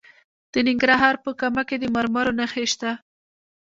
[0.51, 2.91] د ننګرهار په کامه کې د مرمرو نښې شته.